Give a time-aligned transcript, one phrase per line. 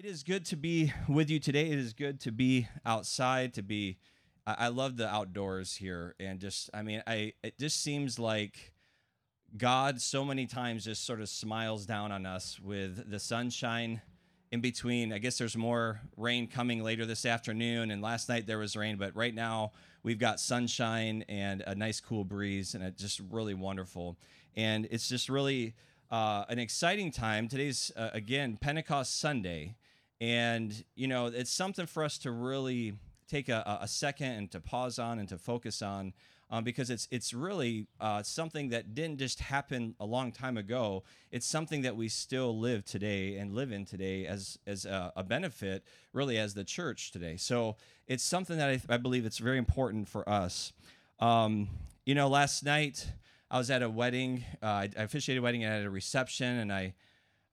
[0.00, 1.68] It is good to be with you today.
[1.68, 3.98] It is good to be outside, to be.
[4.46, 8.72] I, I love the outdoors here, and just, I mean, I it just seems like
[9.58, 14.00] God so many times just sort of smiles down on us with the sunshine
[14.50, 15.12] in between.
[15.12, 18.96] I guess there's more rain coming later this afternoon, and last night there was rain,
[18.96, 19.72] but right now
[20.02, 24.16] we've got sunshine and a nice cool breeze, and it's just really wonderful.
[24.56, 25.74] And it's just really
[26.10, 27.48] uh, an exciting time.
[27.48, 29.74] Today's, uh, again, Pentecost Sunday.
[30.20, 32.94] And, you know, it's something for us to really
[33.28, 36.12] take a, a second and to pause on and to focus on
[36.50, 41.04] um, because it's it's really uh, something that didn't just happen a long time ago.
[41.30, 45.22] It's something that we still live today and live in today as as a, a
[45.22, 47.36] benefit, really, as the church today.
[47.36, 47.76] So
[48.08, 50.72] it's something that I, I believe it's very important for us.
[51.20, 51.68] Um,
[52.04, 53.06] you know, last night
[53.50, 54.44] I was at a wedding.
[54.60, 56.94] Uh, I, I officiated a wedding and I had a reception, and I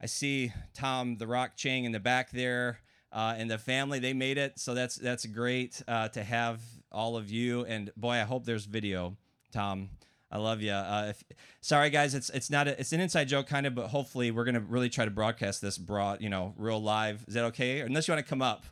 [0.02, 2.80] I see Tom the Rock Chang in the back there.
[3.12, 4.60] Uh, and the family they made it.
[4.60, 7.66] So that's that's great uh, to have all of you.
[7.66, 9.16] And boy i hope there's video
[9.52, 9.90] tom.
[10.30, 11.24] I love you uh, if,
[11.62, 14.44] sorry guys it's it's not a, it's an inside joke kind of but hopefully we're
[14.44, 17.24] gonna really try to broadcast this broad you know real live.
[17.28, 17.80] Is that okay?
[17.80, 18.66] Unless you want to come up.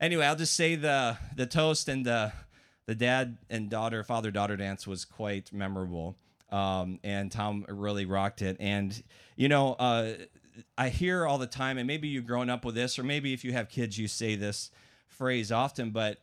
[0.00, 2.32] Anyway i'll just say the the toast and the
[2.86, 6.16] the dad and daughter father daughter dance was quite memorable.
[6.50, 8.56] Um, and tom really rocked it.
[8.60, 9.02] And
[9.34, 10.12] you know uh,
[10.76, 13.44] I hear all the time, and maybe you've grown up with this, or maybe if
[13.44, 14.70] you have kids, you say this
[15.06, 16.18] phrase often, but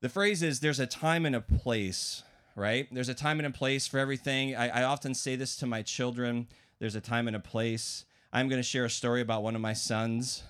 [0.00, 2.22] the phrase is there's a time and a place,
[2.54, 2.88] right?
[2.92, 4.54] There's a time and a place for everything.
[4.54, 8.04] I, I often say this to my children there's a time and a place.
[8.32, 10.42] I'm going to share a story about one of my sons.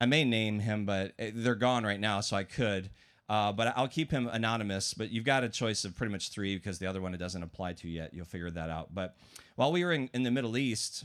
[0.00, 2.90] I may name him, but eh, they're gone right now, so I could.
[3.28, 4.94] Uh, but I'll keep him anonymous.
[4.94, 7.42] But you've got a choice of pretty much three because the other one it doesn't
[7.42, 8.12] apply to yet.
[8.14, 8.94] You'll figure that out.
[8.94, 9.16] But
[9.56, 11.04] while we were in, in the Middle East,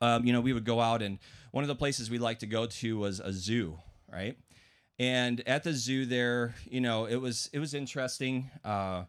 [0.00, 1.18] um, you know, we would go out, and
[1.50, 3.78] one of the places we like to go to was a zoo,
[4.12, 4.36] right?
[4.98, 9.04] And at the zoo there, you know, it was it was interesting, uh,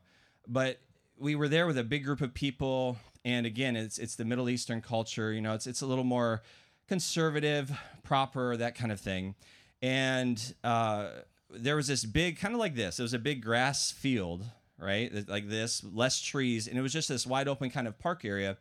[0.48, 0.80] but
[1.18, 4.50] we were there with a big group of people, and again, it's it's the Middle
[4.50, 6.42] Eastern culture, you know, it's it's a little more
[6.88, 7.72] conservative,
[8.04, 9.36] proper, that kind of thing,
[9.82, 11.10] and uh,
[11.50, 13.00] there was this big kind of like this.
[13.00, 14.44] It was a big grass field,
[14.78, 18.26] right, like this, less trees, and it was just this wide open kind of park
[18.26, 18.58] area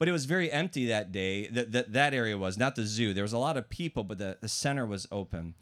[0.00, 1.46] but it was very empty that day.
[1.46, 3.12] That that, that area was not the zoo.
[3.12, 5.54] There was a lot of people, but the, the center was open.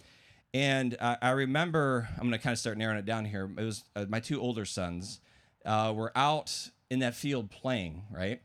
[0.54, 3.50] And I remember, I'm going to kind of start narrowing it down here.
[3.59, 5.21] It was uh, my two older sons
[5.66, 8.41] uh, were out in that field playing, right?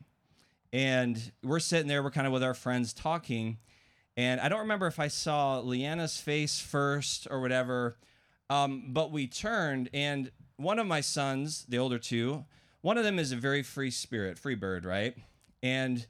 [0.74, 3.59] And we're sitting there, we're kind of with our friends talking.
[4.18, 7.98] And I don't remember if I saw Leanna's face first or whatever,
[8.50, 12.46] um, but we turned, and one of my sons, the older two,
[12.82, 15.16] one of them is a very free spirit, free bird, right?
[15.63, 16.06] And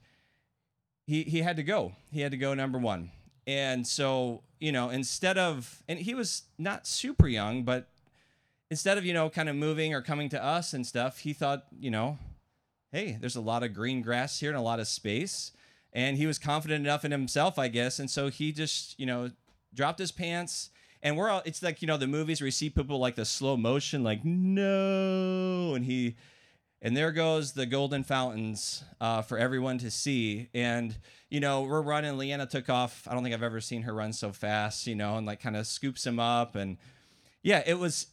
[1.06, 1.94] he he had to go.
[2.12, 3.12] He had to go number one.
[3.46, 7.88] And so, you know, instead of and he was not super young, but
[8.70, 11.66] instead of, you know, kind of moving or coming to us and stuff, he thought,
[11.80, 12.18] you know,
[12.92, 15.52] hey, there's a lot of green grass here and a lot of space.
[15.94, 18.00] And he was confident enough in himself, I guess.
[18.00, 19.30] And so he just, you know,
[19.76, 20.72] dropped his pants.
[21.04, 23.26] And we're all, it's like, you know, the movies where you see people like the
[23.26, 25.76] slow motion, like, no.
[25.76, 26.16] And he,
[26.84, 30.50] and there goes the golden fountains uh, for everyone to see.
[30.54, 30.96] And
[31.30, 32.18] you know, we're running.
[32.18, 33.08] Leanna took off.
[33.10, 34.86] I don't think I've ever seen her run so fast.
[34.86, 36.56] You know, and like kind of scoops him up.
[36.56, 36.78] And
[37.42, 38.08] yeah, it was.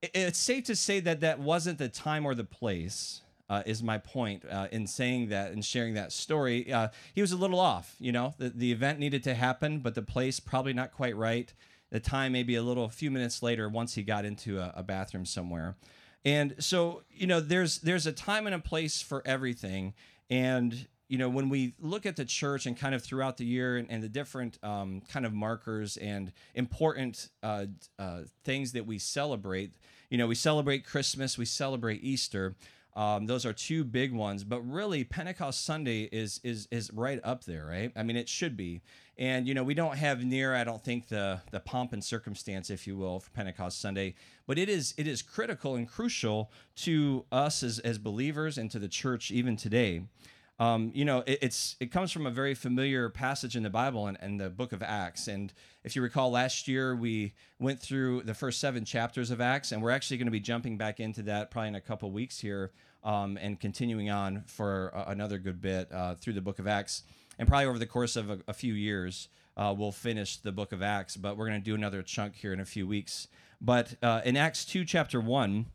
[0.00, 3.20] It's safe to say that that wasn't the time or the place.
[3.50, 6.72] Uh, is my point uh, in saying that and sharing that story.
[6.72, 7.96] Uh, he was a little off.
[7.98, 11.52] You know, the the event needed to happen, but the place probably not quite right.
[11.90, 14.82] The time maybe a little, a few minutes later, once he got into a, a
[14.82, 15.76] bathroom somewhere.
[16.24, 19.94] And so, you know, there's there's a time and a place for everything.
[20.30, 23.76] And you know, when we look at the church and kind of throughout the year
[23.76, 27.66] and, and the different um, kind of markers and important uh,
[27.98, 29.72] uh, things that we celebrate,
[30.08, 32.54] you know, we celebrate Christmas, we celebrate Easter.
[32.94, 37.44] Um, those are two big ones, but really Pentecost Sunday is is is right up
[37.44, 37.90] there, right?
[37.96, 38.82] I mean, it should be.
[39.18, 42.68] And you know, we don't have near, I don't think the the pomp and circumstance,
[42.68, 44.14] if you will, for Pentecost Sunday,
[44.46, 48.78] but it is it is critical and crucial to us as as believers and to
[48.78, 50.02] the church even today.
[50.58, 54.06] Um, you know, it, it's it comes from a very familiar passage in the Bible
[54.06, 55.26] and, and the book of Acts.
[55.26, 55.52] And
[55.82, 59.82] if you recall, last year we went through the first seven chapters of Acts, and
[59.82, 62.70] we're actually going to be jumping back into that probably in a couple weeks here
[63.02, 67.02] um, and continuing on for another good bit uh, through the book of Acts.
[67.38, 70.72] And probably over the course of a, a few years, uh, we'll finish the book
[70.72, 73.28] of Acts, but we're going to do another chunk here in a few weeks.
[73.60, 75.66] But uh, in Acts 2, chapter 1,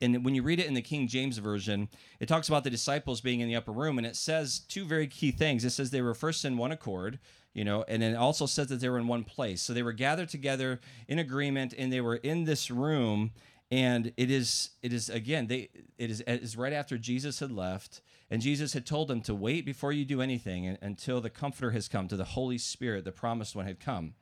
[0.00, 1.88] and when you read it in the King James Version,
[2.20, 5.06] it talks about the disciples being in the upper room, and it says two very
[5.06, 5.64] key things.
[5.64, 7.18] It says they were first in one accord,
[7.52, 9.62] you know and it also says that they were in one place.
[9.62, 13.32] So they were gathered together in agreement and they were in this room
[13.70, 15.68] and it is it is again they
[15.98, 18.00] it is it is right after jesus had left
[18.30, 21.86] and jesus had told them to wait before you do anything until the comforter has
[21.86, 24.14] come to the holy spirit the promised one had come.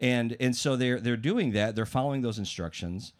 [0.00, 1.74] And and so they're they're doing that.
[1.74, 3.12] They're following those instructions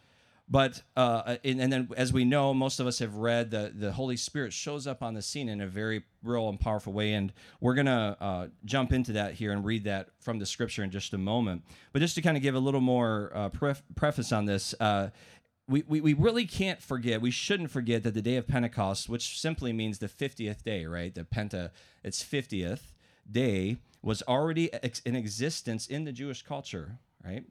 [0.47, 3.91] but uh, and, and, then, as we know, most of us have read the the
[3.91, 7.33] Holy Spirit shows up on the scene in a very real and powerful way, and
[7.59, 11.13] we're gonna uh, jump into that here and read that from the Scripture in just
[11.13, 11.63] a moment.
[11.93, 14.75] But just to kind of give a little more uh, pref- preface on this.
[14.79, 15.09] Uh,
[15.67, 19.39] we, we, we really can't forget, we shouldn't forget that the day of Pentecost, which
[19.39, 21.15] simply means the 50th day, right?
[21.15, 21.71] The Penta,
[22.03, 22.93] it's 50th
[23.31, 27.45] day, was already ex- in existence in the Jewish culture, right?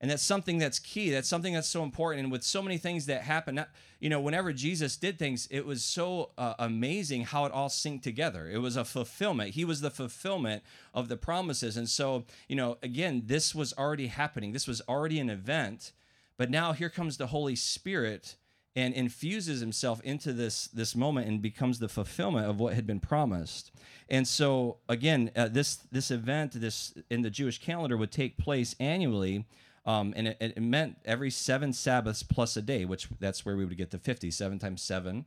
[0.00, 1.10] And that's something that's key.
[1.10, 2.24] That's something that's so important.
[2.24, 3.64] And with so many things that happen
[4.00, 8.02] you know whenever jesus did things it was so uh, amazing how it all synced
[8.02, 8.48] together.
[8.48, 9.50] It was a fulfillment.
[9.54, 10.62] He was the fulfillment
[10.94, 11.76] of the promises.
[11.76, 14.52] And so you know again this was already happening.
[14.52, 15.92] This was already an event.
[16.36, 18.36] But now here comes the holy spirit
[18.76, 23.00] and infuses himself into this this moment and becomes the fulfillment of what had been
[23.00, 23.72] promised.
[24.08, 28.76] And so again uh, this this event this in the jewish calendar would take place
[28.78, 29.44] annually
[29.86, 33.64] um, and it, it, meant every seven Sabbaths plus a day, which that's where we
[33.64, 34.30] would get the 50.
[34.30, 35.24] Seven times seven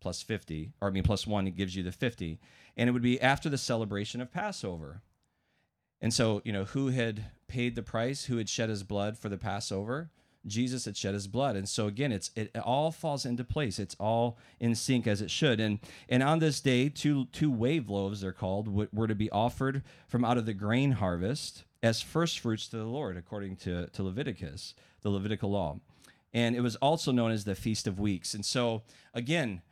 [0.00, 2.40] plus 50, or I mean, plus one, it gives you the 50.
[2.76, 5.00] And it would be after the celebration of Passover.
[6.00, 8.24] And so, you know, who had paid the price?
[8.24, 10.10] Who had shed his blood for the Passover?
[10.44, 11.54] Jesus had shed his blood.
[11.54, 13.78] And so again, it's it, all falls into place.
[13.78, 15.60] It's all in sync as it should.
[15.60, 15.78] And
[16.08, 20.24] and on this day, two two wave loaves they're called were to be offered from
[20.24, 24.74] out of the grain harvest as first fruits to the Lord, according to, to Leviticus,
[25.02, 25.80] the Levitical law.
[26.32, 28.34] And it was also known as the Feast of Weeks.
[28.34, 28.82] And so,
[29.12, 29.62] again,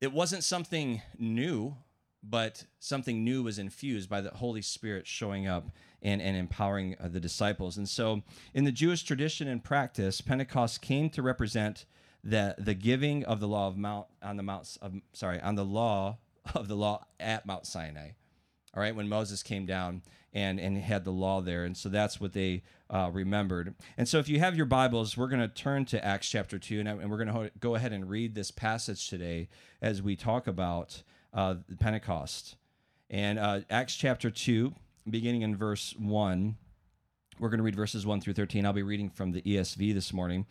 [0.00, 1.76] it wasn't something new,
[2.22, 5.70] but something new was infused by the Holy Spirit showing up
[6.02, 7.76] and, and empowering uh, the disciples.
[7.76, 8.22] And so,
[8.54, 11.86] in the Jewish tradition and practice, Pentecost came to represent
[12.22, 15.64] the, the giving of the law of Mount on the Mount of, sorry on the
[15.64, 16.18] law
[16.54, 18.10] of the law at Mount Sinai.
[18.78, 20.02] All right, when Moses came down
[20.32, 23.74] and and had the law there, and so that's what they uh, remembered.
[23.96, 26.78] And so, if you have your Bibles, we're going to turn to Acts chapter two,
[26.78, 29.48] and, and we're going to go ahead and read this passage today
[29.82, 31.02] as we talk about
[31.34, 32.54] uh, Pentecost.
[33.10, 34.74] And uh, Acts chapter two,
[35.10, 36.56] beginning in verse one,
[37.40, 38.64] we're going to read verses one through thirteen.
[38.64, 40.46] I'll be reading from the ESV this morning.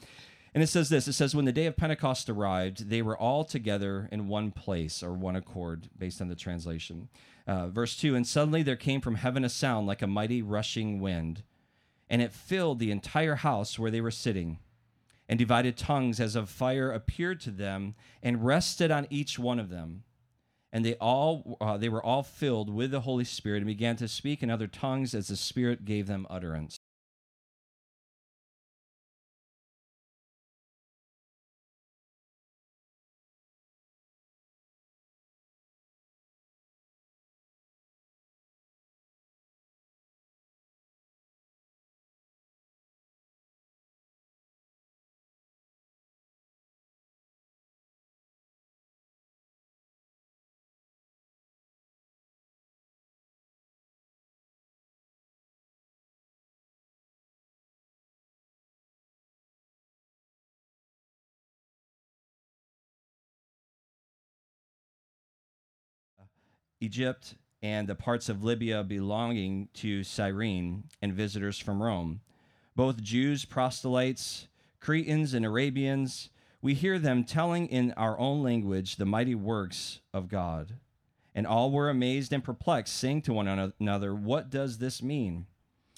[0.57, 3.43] And it says this it says, When the day of Pentecost arrived, they were all
[3.43, 7.09] together in one place or one accord, based on the translation.
[7.45, 10.99] Uh, verse 2 And suddenly there came from heaven a sound like a mighty rushing
[10.99, 11.43] wind,
[12.09, 14.57] and it filled the entire house where they were sitting.
[15.29, 17.93] And divided tongues as of fire appeared to them
[18.23, 20.05] and rested on each one of them.
[20.73, 24.07] And they all uh, they were all filled with the Holy Spirit and began to
[24.07, 26.76] speak in other tongues as the Spirit gave them utterance.
[66.79, 72.21] Egypt and the parts of Libya belonging to Cyrene, and visitors from Rome,
[72.75, 74.47] both Jews, proselytes,
[74.79, 76.29] Cretans, and Arabians.
[76.61, 80.75] We hear them telling in our own language the mighty works of God.
[81.33, 85.45] And all were amazed and perplexed, saying to one another, What does this mean?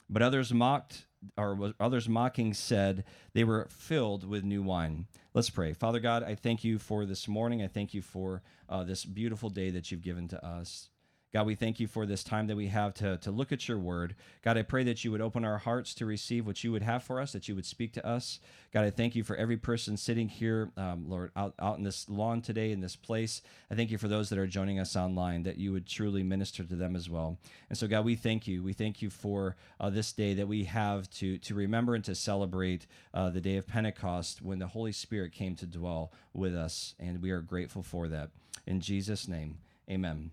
[0.10, 1.06] But others mocked,
[1.38, 5.08] or others mocking said, They were filled with new wine.
[5.34, 5.74] Let's pray.
[5.74, 7.62] Father God, I thank you for this morning.
[7.62, 10.90] I thank you for uh, this beautiful day that you've given to us.
[11.32, 13.78] God, we thank you for this time that we have to, to look at your
[13.78, 14.16] word.
[14.42, 17.04] God, I pray that you would open our hearts to receive what you would have
[17.04, 18.40] for us, that you would speak to us.
[18.74, 22.10] God, I thank you for every person sitting here, um, Lord, out, out in this
[22.10, 23.44] lawn today, in this place.
[23.70, 26.64] I thank you for those that are joining us online, that you would truly minister
[26.64, 27.38] to them as well.
[27.70, 28.64] And so, God, we thank you.
[28.64, 32.16] We thank you for uh, this day that we have to, to remember and to
[32.16, 36.96] celebrate uh, the day of Pentecost when the Holy Spirit came to dwell with us.
[37.00, 38.32] And we are grateful for that.
[38.66, 40.32] In Jesus' name, amen.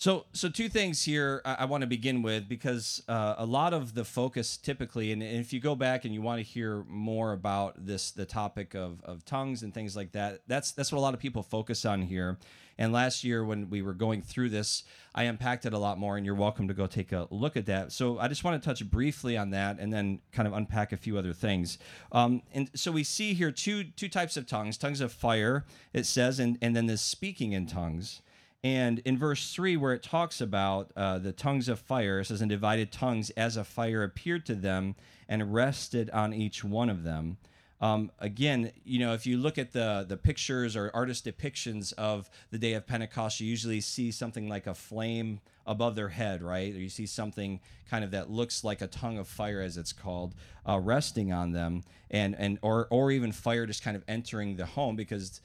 [0.00, 3.74] So, so two things here I, I want to begin with because uh, a lot
[3.74, 6.84] of the focus typically, and, and if you go back and you want to hear
[6.86, 10.98] more about this, the topic of, of tongues and things like that, that's that's what
[10.98, 12.38] a lot of people focus on here.
[12.78, 14.84] And last year when we were going through this,
[15.16, 17.66] I unpacked it a lot more, and you're welcome to go take a look at
[17.66, 17.90] that.
[17.90, 20.96] So I just want to touch briefly on that, and then kind of unpack a
[20.96, 21.76] few other things.
[22.12, 26.06] Um, and so we see here two two types of tongues: tongues of fire, it
[26.06, 28.22] says, and and then the speaking in tongues.
[28.64, 32.40] And in verse 3, where it talks about uh, the tongues of fire, it says,
[32.40, 34.96] And divided tongues as a fire appeared to them
[35.28, 37.38] and rested on each one of them.
[37.80, 42.28] Um, again, you know, if you look at the the pictures or artist depictions of
[42.50, 46.74] the day of Pentecost, you usually see something like a flame above their head, right?
[46.74, 49.92] Or you see something kind of that looks like a tongue of fire, as it's
[49.92, 50.34] called,
[50.68, 54.66] uh, resting on them, and and or or even fire just kind of entering the
[54.66, 55.40] home because,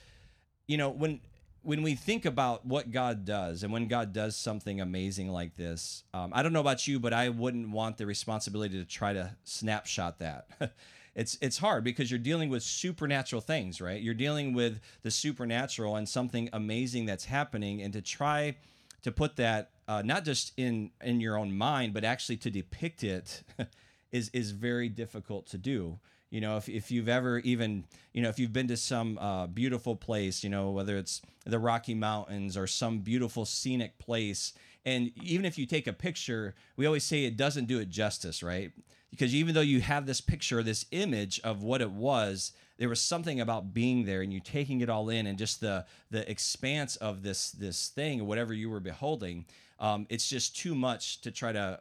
[0.65, 1.19] you know, when
[1.63, 6.03] when we think about what God does and when God does something amazing like this,
[6.13, 9.35] um, I don't know about you, but I wouldn't want the responsibility to try to
[9.45, 10.47] snapshot that.
[11.15, 14.01] it's it's hard because you're dealing with supernatural things, right?
[14.01, 18.57] You're dealing with the supernatural and something amazing that's happening, and to try
[19.03, 23.03] to put that uh, not just in in your own mind, but actually to depict
[23.03, 23.43] it
[24.11, 25.99] is is very difficult to do
[26.33, 29.45] you know if, if you've ever even you know if you've been to some uh,
[29.45, 35.11] beautiful place you know whether it's the rocky mountains or some beautiful scenic place and
[35.21, 38.71] even if you take a picture we always say it doesn't do it justice right?
[39.11, 42.99] Because even though you have this picture this image of what it was there was
[42.99, 46.95] something about being there and you taking it all in and just the the expanse
[46.95, 49.45] of this this thing whatever you were beholding
[49.79, 51.79] um, it's just too much to try to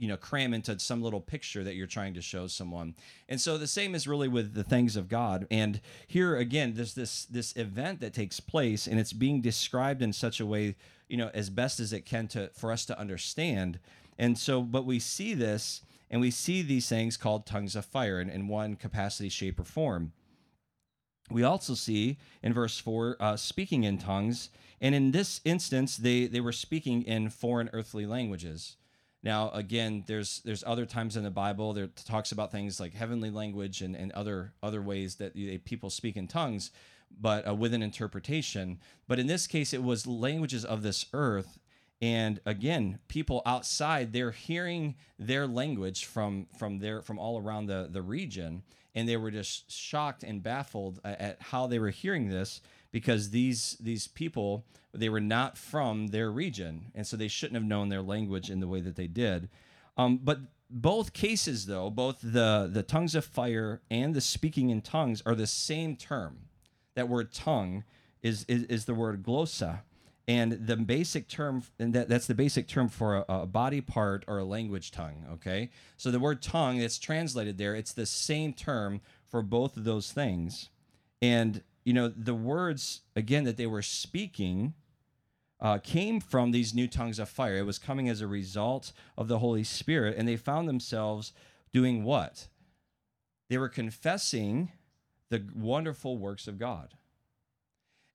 [0.00, 2.94] you know cram into some little picture that you're trying to show someone.
[3.28, 5.46] And so the same is really with the things of god.
[5.50, 10.14] And here again there's this this event that takes place and it's being described in
[10.14, 10.74] such a way
[11.06, 13.78] you know as best as it can to for us to understand.
[14.18, 18.20] And so but we see this and we see these things called tongues of fire
[18.20, 20.12] in, in one capacity shape or form.
[21.30, 24.48] We also see in verse 4 uh, speaking in tongues.
[24.80, 28.76] And in this instance they they were speaking in foreign earthly languages
[29.22, 33.30] now, again, there's there's other times in the Bible that talks about things like heavenly
[33.30, 35.34] language and, and other other ways that
[35.64, 36.70] people speak in tongues,
[37.20, 38.78] but uh, with an interpretation.
[39.06, 41.58] But in this case, it was languages of this earth,
[42.00, 47.88] and again, people outside they're hearing their language from from their from all around the
[47.92, 48.62] the region,
[48.94, 53.76] and they were just shocked and baffled at how they were hearing this because these
[53.80, 58.02] these people they were not from their region, and so they shouldn't have known their
[58.02, 59.48] language in the way that they did.
[59.96, 64.80] Um, but both cases, though, both the the tongues of fire and the speaking in
[64.80, 66.38] tongues are the same term.
[66.94, 67.84] That word tongue
[68.22, 69.80] is is, is the word glossa,
[70.30, 74.24] and the basic term and that, that's the basic term for a, a, body part
[74.28, 78.52] or a language tongue okay so the word tongue that's translated there it's the same
[78.52, 80.68] term for both of those things
[81.20, 84.74] and you know, the words, again, that they were speaking
[85.60, 87.56] uh, came from these new tongues of fire.
[87.56, 90.14] It was coming as a result of the Holy Spirit.
[90.16, 91.32] And they found themselves
[91.72, 92.46] doing what?
[93.48, 94.70] They were confessing
[95.30, 96.94] the wonderful works of God.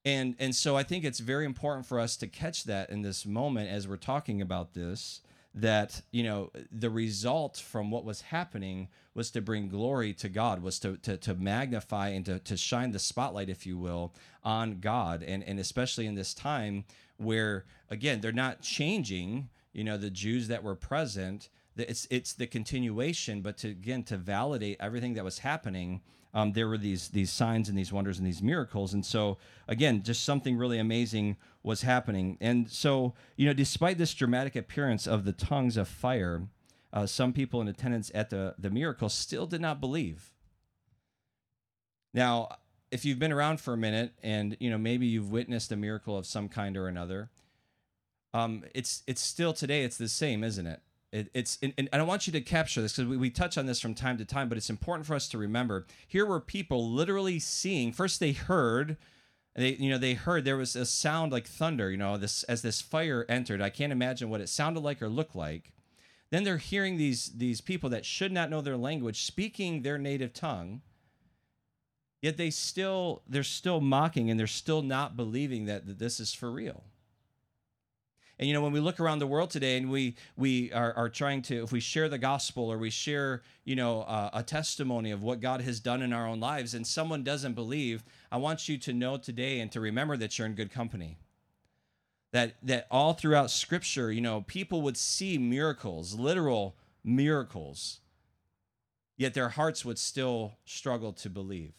[0.05, 3.25] And, and so I think it's very important for us to catch that in this
[3.25, 5.20] moment as we're talking about this
[5.56, 10.62] that you know the result from what was happening was to bring glory to god
[10.62, 14.80] was to to, to magnify and to, to shine the spotlight if you will on
[14.80, 15.24] god.
[15.24, 16.84] And and especially in this time
[17.18, 22.48] where again they're not changing you know the jews that were present it's it's the
[22.48, 26.02] continuation but to again to validate everything that was happening
[26.36, 28.94] um, there were these these signs and these wonders and these miracles.
[28.94, 29.38] And so
[29.70, 32.38] again, just something really amazing was happening.
[32.42, 36.44] And so you know, despite this dramatic appearance of the tongues of fire,
[36.92, 40.32] uh, some people in attendance at the the miracle still did not believe.
[42.13, 42.50] Now,
[42.92, 46.18] if you've been around for a minute and you know maybe you've witnessed a miracle
[46.18, 47.30] of some kind or another,
[48.34, 50.82] um, it's it's still today it's the same, isn't it?
[51.12, 53.66] It, it's and, and I want you to capture this because we, we touch on
[53.66, 55.86] this from time to time, but it's important for us to remember.
[56.08, 57.94] Here were people literally seeing.
[57.94, 58.98] First, they heard
[59.56, 62.62] they you know they heard there was a sound like thunder you know this as
[62.62, 65.72] this fire entered i can't imagine what it sounded like or looked like
[66.30, 70.34] then they're hearing these these people that should not know their language speaking their native
[70.34, 70.82] tongue
[72.22, 76.34] yet they still they're still mocking and they're still not believing that, that this is
[76.34, 76.84] for real
[78.39, 81.10] and you know, when we look around the world today and we we are, are
[81.10, 85.12] trying to, if we share the gospel or we share, you know, uh, a testimony
[85.12, 88.68] of what God has done in our own lives, and someone doesn't believe, I want
[88.70, 91.18] you to know today and to remember that you're in good company.
[92.32, 98.01] that that all throughout scripture you know people would see miracles literal miracles
[99.18, 101.74] yet their hearts would still struggle to believe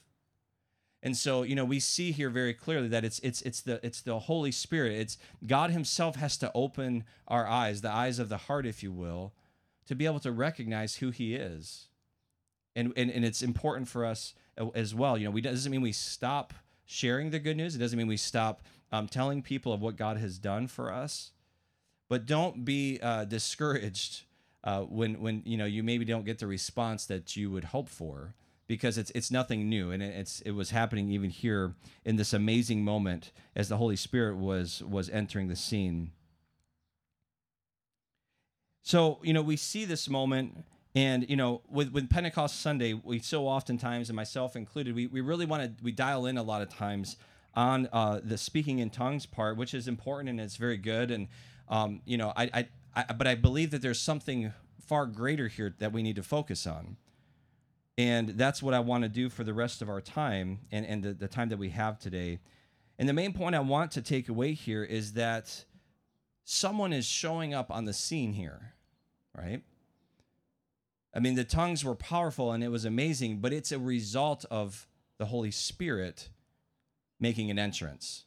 [1.07, 4.01] and so you know we see here very clearly that it's it's it's the it's
[4.01, 4.95] the holy spirit.
[4.95, 8.91] It's god himself has to open our eyes the eyes of the heart if you
[8.91, 9.33] will
[9.87, 11.87] to be able to recognize who he is.
[12.75, 14.35] And and, and it's important for us
[14.75, 15.17] as well.
[15.17, 16.53] You know we doesn't mean we stop
[16.85, 17.77] sharing the good news.
[17.77, 21.31] It doesn't mean we stop um, telling people of what God has done for us.
[22.09, 24.25] But don't be uh, discouraged
[24.65, 27.89] uh, when when you know you maybe don't get the response that you would hope
[27.89, 28.35] for
[28.67, 32.85] because it's it's nothing new and it's it was happening even here in this amazing
[32.85, 36.11] moment as the Holy Spirit was was entering the scene.
[38.83, 40.65] So you know we see this moment
[40.97, 45.21] and you know, with, with Pentecost Sunday, we so oftentimes, and myself included, we, we
[45.21, 47.19] really want to we dial in a lot of times
[47.55, 51.11] on uh, the speaking in tongues part, which is important and it's very good.
[51.11, 51.29] And
[51.69, 54.55] um, you know, I, I, I, but I believe that there's something
[54.87, 56.97] far greater here that we need to focus on.
[57.99, 61.03] And that's what I want to do for the rest of our time and, and
[61.03, 62.41] the, the time that we have today.
[62.99, 65.65] And the main point I want to take away here is that
[66.45, 68.75] someone is showing up on the scene here,
[69.37, 69.63] right?
[71.15, 74.87] I mean, the tongues were powerful and it was amazing, but it's a result of
[75.19, 76.29] the Holy Spirit
[77.19, 78.25] making an entrance.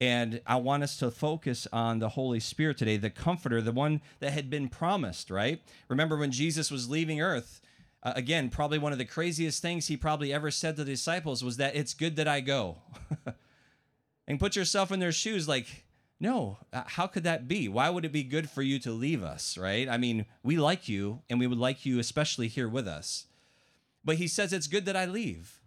[0.00, 4.02] And I want us to focus on the Holy Spirit today, the comforter, the one
[4.18, 5.62] that had been promised, right?
[5.88, 7.60] Remember when Jesus was leaving earth,
[8.06, 11.42] uh, again, probably one of the craziest things he probably ever said to the disciples
[11.42, 12.78] was that it's good that I go.
[14.28, 15.84] and put yourself in their shoes like,
[16.20, 17.68] no, uh, how could that be?
[17.68, 19.88] Why would it be good for you to leave us, right?
[19.88, 23.26] I mean, we like you and we would like you especially here with us.
[24.04, 25.60] But he says it's good that I leave.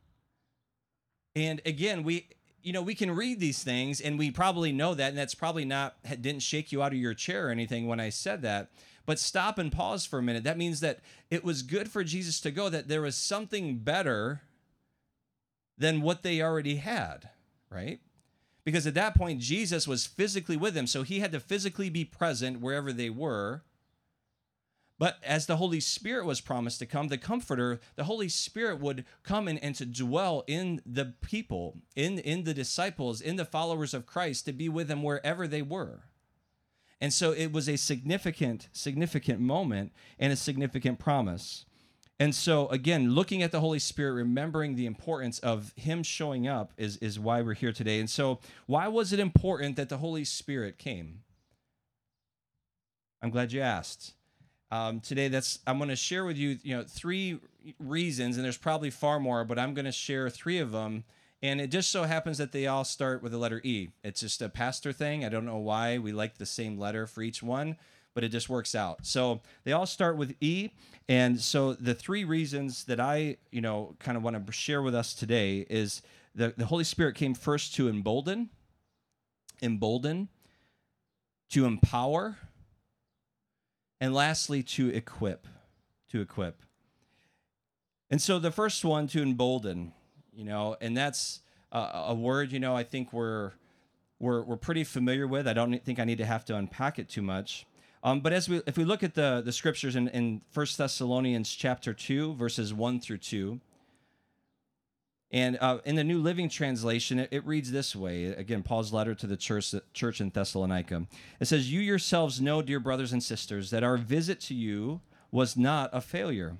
[1.35, 2.29] And again, we
[2.61, 5.65] you know, we can read these things and we probably know that and that's probably
[5.65, 8.71] not didn't shake you out of your chair or anything when I said that.
[9.09, 10.43] But stop and pause for a minute.
[10.43, 10.99] That means that
[11.31, 14.43] it was good for Jesus to go that there was something better
[15.79, 17.29] than what they already had,
[17.71, 18.01] right?
[18.63, 22.05] Because at that point Jesus was physically with them, so he had to physically be
[22.05, 23.63] present wherever they were
[24.99, 29.05] but as the Holy Spirit was promised to come, the Comforter, the Holy Spirit would
[29.23, 33.93] come in and to dwell in the people, in, in the disciples, in the followers
[33.93, 36.03] of Christ, to be with them wherever they were.
[37.01, 41.65] And so it was a significant, significant moment and a significant promise.
[42.19, 46.73] And so, again, looking at the Holy Spirit, remembering the importance of Him showing up
[46.75, 48.01] is, is why we're here today.
[48.01, 51.21] And so, why was it important that the Holy Spirit came?
[53.21, 54.13] I'm glad you asked
[54.71, 57.39] um, today that's i'm going to share with you you know three
[57.79, 61.03] reasons and there's probably far more but i'm going to share three of them
[61.41, 63.89] and it just so happens that they all start with the letter e.
[64.03, 65.23] It's just a pastor thing.
[65.23, 67.77] I don't know why we like the same letter for each one
[68.13, 69.05] but it just works out.
[69.05, 70.71] So they all start with e.
[71.07, 74.93] And so the three reasons that i you know kind of want to share with
[74.93, 76.01] us today is
[76.35, 78.49] the, the holy spirit came first to embolden
[79.61, 80.29] embolden
[81.49, 82.37] to empower
[83.99, 85.47] and lastly to equip
[86.09, 86.63] to equip.
[88.09, 89.93] And so the first one to embolden
[90.39, 91.41] you know and that's
[91.73, 93.51] a, word you know i think we're
[94.19, 97.09] we're, we're pretty familiar with i don't think i need to have to unpack it
[97.09, 97.67] too much
[98.01, 101.53] um, but as we if we look at the the scriptures in, in 1 thessalonians
[101.53, 103.59] chapter 2 verses 1 through 2
[105.31, 109.13] and uh, in the New Living Translation, it, it, reads this way again, Paul's letter
[109.13, 111.05] to the church, church in Thessalonica.
[111.39, 115.55] It says, You yourselves know, dear brothers and sisters, that our visit to you was
[115.55, 116.57] not a failure.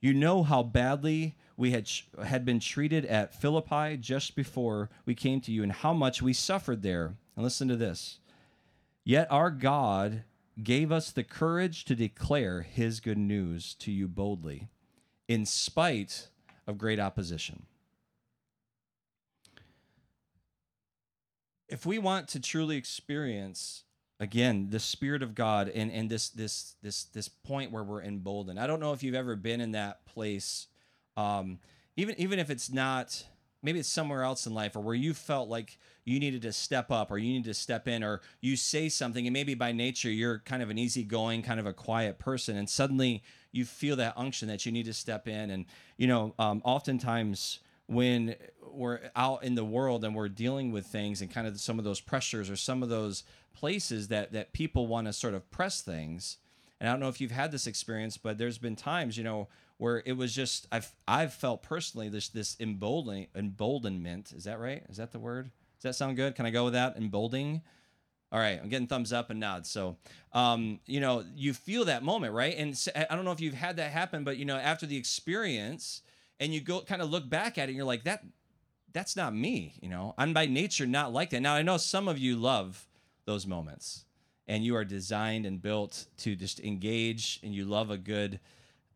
[0.00, 1.88] You know how badly we had,
[2.24, 6.32] had been treated at Philippi just before we came to you, and how much we
[6.32, 7.14] suffered there.
[7.36, 8.18] And listen to this.
[9.04, 10.22] Yet our God
[10.62, 14.68] gave us the courage to declare his good news to you boldly,
[15.26, 16.28] in spite
[16.66, 17.66] of great opposition.
[21.68, 23.82] if we want to truly experience
[24.20, 28.60] again the spirit of god and and this this this this point where we're emboldened
[28.60, 30.68] i don't know if you've ever been in that place
[31.16, 31.58] um
[31.96, 33.24] even even if it's not
[33.62, 36.90] maybe it's somewhere else in life or where you felt like you needed to step
[36.90, 40.10] up or you need to step in or you say something and maybe by nature
[40.10, 43.22] you're kind of an easygoing kind of a quiet person and suddenly
[43.54, 45.50] you feel that unction that you need to step in.
[45.50, 45.64] And
[45.96, 48.34] you know um, oftentimes when
[48.72, 51.84] we're out in the world and we're dealing with things and kind of some of
[51.84, 53.22] those pressures or some of those
[53.54, 56.38] places that that people want to sort of press things
[56.80, 59.46] and i don't know if you've had this experience but there's been times you know
[59.78, 64.82] where it was just i've i've felt personally this this emboldening emboldenment is that right
[64.88, 67.62] is that the word does that sound good can i go with that emboldening
[68.32, 69.70] All right, I'm getting thumbs up and nods.
[69.70, 69.96] So,
[70.32, 72.56] um, you know, you feel that moment, right?
[72.58, 76.02] And I don't know if you've had that happen, but you know, after the experience,
[76.40, 78.24] and you go kind of look back at it, and you're like, that,
[78.92, 79.74] that's not me.
[79.80, 81.42] You know, I'm by nature not like that.
[81.42, 82.88] Now I know some of you love
[83.24, 84.04] those moments,
[84.48, 88.40] and you are designed and built to just engage, and you love a good,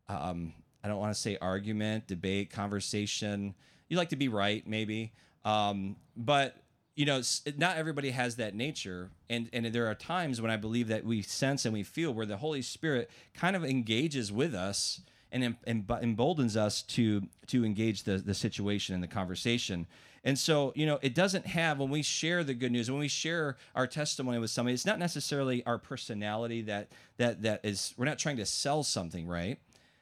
[0.09, 0.51] um,
[0.83, 3.55] I don't want to say argument, debate, conversation.
[3.89, 5.13] You like to be right, maybe,
[5.43, 6.55] um, but
[6.95, 7.21] you know,
[7.57, 11.21] not everybody has that nature, and and there are times when I believe that we
[11.21, 14.99] sense and we feel where the Holy Spirit kind of engages with us
[15.31, 19.87] and emboldens us to to engage the the situation and the conversation.
[20.23, 23.07] And so, you know, it doesn't have when we share the good news, when we
[23.07, 27.93] share our testimony with somebody, it's not necessarily our personality that that that is.
[27.97, 29.59] We're not trying to sell something, right?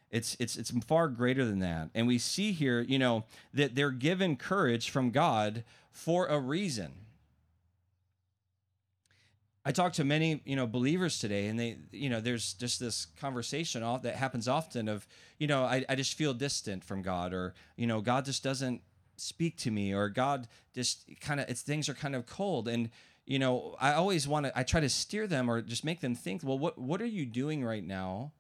[0.10, 1.90] It's it's it's far greater than that.
[1.94, 6.94] And we see here, you know, that they're given courage from God for a reason.
[9.66, 13.08] I talk to many, you know, believers today, and they, you know, there's just this
[13.20, 15.06] conversation that happens often of,
[15.40, 18.82] you know, I, I just feel distant from God, or you know, God just doesn't
[19.18, 22.90] speak to me, or God just kind of, it's things are kind of cold, and
[23.26, 26.16] you know, I always want to, I try to steer them or just make them
[26.16, 28.32] think, well, what what are you doing right now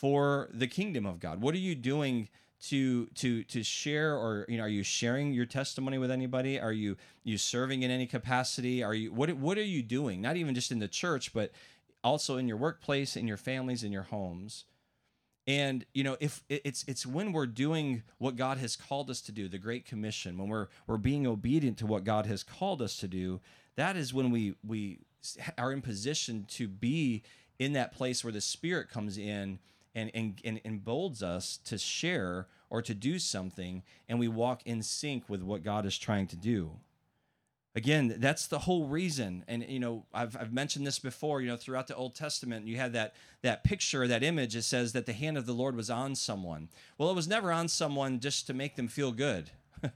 [0.00, 1.42] for the kingdom of God?
[1.42, 2.30] What are you doing
[2.68, 6.58] to to to share or you know are you sharing your testimony with anybody?
[6.58, 8.82] Are you you serving in any capacity?
[8.82, 10.22] Are you what what are you doing?
[10.22, 11.52] Not even just in the church but
[12.02, 14.64] also in your workplace in your families in your homes.
[15.46, 19.32] And you know if it's it's when we're doing what God has called us to
[19.32, 22.96] do the great commission when we're we're being obedient to what God has called us
[23.00, 23.40] to do
[23.76, 25.00] that is when we we
[25.58, 27.22] are in position to be
[27.58, 29.58] in that place where the spirit comes in
[29.94, 34.82] and, and, and emboldens us to share or to do something, and we walk in
[34.82, 36.70] sync with what God is trying to do.
[37.74, 39.44] Again, that's the whole reason.
[39.46, 42.76] And you know, I've, I've mentioned this before, you know, throughout the Old Testament, you
[42.76, 45.88] had that that picture, that image, it says that the hand of the Lord was
[45.88, 46.68] on someone.
[46.98, 49.50] Well, it was never on someone just to make them feel good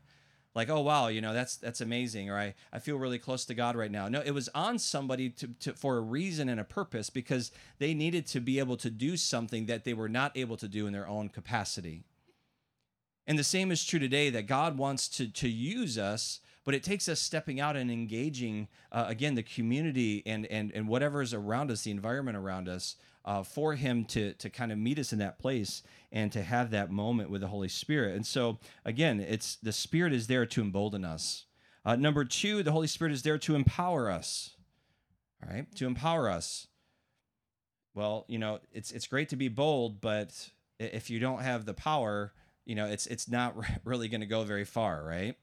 [0.54, 3.54] like oh wow you know that's that's amazing or i, I feel really close to
[3.54, 4.08] god right now.
[4.08, 7.94] No it was on somebody to, to for a reason and a purpose because they
[7.94, 10.92] needed to be able to do something that they were not able to do in
[10.92, 12.04] their own capacity.
[13.26, 16.82] And the same is true today that god wants to to use us but it
[16.82, 21.34] takes us stepping out and engaging uh, again the community and and and whatever is
[21.34, 25.12] around us the environment around us uh, for him to to kind of meet us
[25.12, 28.14] in that place and to have that moment with the Holy Spirit.
[28.14, 31.46] And so again, it's the Spirit is there to embolden us.
[31.84, 34.56] Uh, number two, the Holy Spirit is there to empower us.
[35.42, 36.68] All right, to empower us.
[37.94, 41.74] Well, you know, it's it's great to be bold, but if you don't have the
[41.74, 42.32] power,
[42.64, 45.36] you know, it's it's not really going to go very far, right?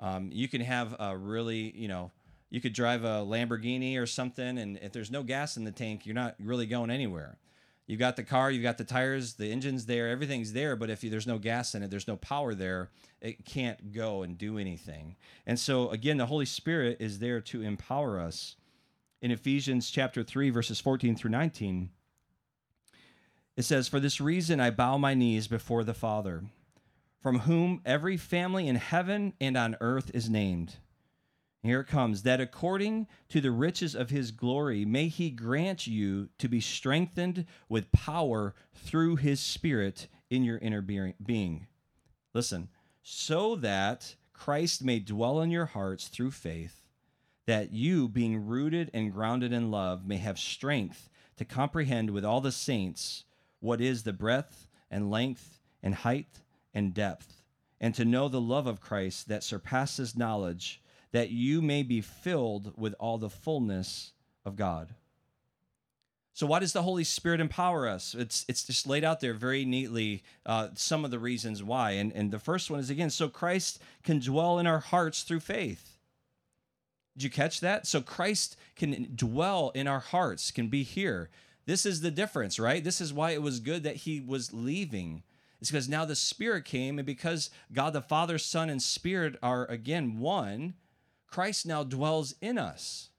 [0.00, 2.10] Um, you can have a really, you know,
[2.48, 6.04] you could drive a Lamborghini or something, and if there's no gas in the tank,
[6.04, 7.38] you're not really going anywhere.
[7.86, 11.00] You've got the car, you've got the tires, the engine's there, everything's there, but if
[11.00, 12.88] there's no gas in it, there's no power there,
[13.20, 15.16] it can't go and do anything.
[15.46, 18.56] And so, again, the Holy Spirit is there to empower us.
[19.20, 21.90] In Ephesians chapter 3, verses 14 through 19,
[23.56, 26.44] it says, For this reason I bow my knees before the Father,
[27.20, 30.76] from whom every family in heaven and on earth is named
[31.62, 36.30] here it comes that according to the riches of his glory, may he grant you
[36.38, 41.66] to be strengthened with power through his spirit in your inner being.
[42.32, 42.68] Listen,
[43.02, 46.82] so that Christ may dwell in your hearts through faith,
[47.46, 52.40] that you, being rooted and grounded in love, may have strength to comprehend with all
[52.40, 53.24] the saints
[53.58, 56.40] what is the breadth and length and height
[56.74, 57.42] and depth,
[57.80, 62.72] and to know the love of Christ that surpasses knowledge that you may be filled
[62.76, 64.12] with all the fullness
[64.44, 64.94] of God.
[66.32, 68.14] So, why does the Holy Spirit empower us?
[68.14, 70.22] It's it's just laid out there very neatly.
[70.46, 73.82] Uh, some of the reasons why, and and the first one is again, so Christ
[74.04, 75.98] can dwell in our hearts through faith.
[77.16, 77.86] Did you catch that?
[77.86, 81.28] So Christ can dwell in our hearts, can be here.
[81.66, 82.82] This is the difference, right?
[82.82, 85.22] This is why it was good that he was leaving.
[85.60, 89.66] It's because now the Spirit came, and because God the Father, Son, and Spirit are
[89.66, 90.74] again one
[91.30, 93.10] Christ now dwells in us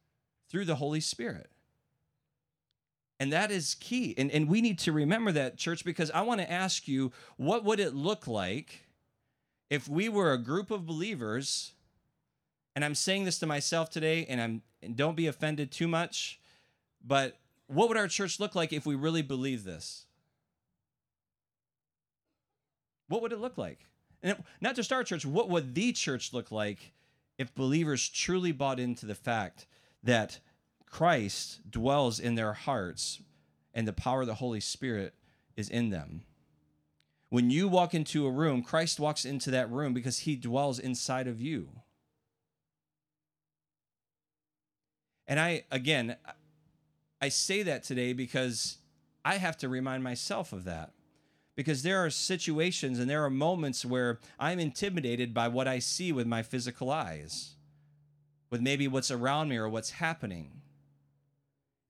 [0.50, 1.50] through the Holy Spirit.
[3.20, 4.16] And that is key.
[4.18, 7.64] And, and we need to remember that, church, because I want to ask you what
[7.64, 8.88] would it look like
[9.70, 11.74] if we were a group of believers?
[12.76, 16.40] And I'm saying this to myself today, and I'm and don't be offended too much,
[17.06, 20.06] but what would our church look like if we really believe this?
[23.12, 23.86] What would it look like?
[24.24, 26.94] And not just our church, what would the church look like
[27.38, 29.66] if believers truly bought into the fact
[30.04, 30.40] that
[30.86, 33.22] Christ dwells in their hearts
[33.74, 35.14] and the power of the Holy Spirit
[35.56, 36.24] is in them.
[37.30, 41.28] When you walk into a room, Christ walks into that room because he dwells inside
[41.28, 41.70] of you.
[45.28, 46.18] And I, again,
[47.22, 48.78] I say that today because
[49.24, 50.92] I have to remind myself of that.
[51.62, 56.12] Because there are situations and there are moments where I'm intimidated by what I see
[56.12, 57.52] with my physical eyes,
[58.50, 60.62] with maybe what's around me or what's happening.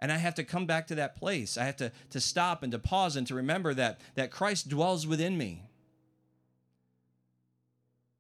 [0.02, 1.58] And I have to come back to that place.
[1.58, 5.08] I have to, to stop and to pause and to remember that, that Christ dwells
[5.08, 5.64] within me.